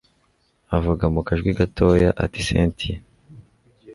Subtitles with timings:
[0.77, 2.97] avuga mukajwi gatoya ati cyntia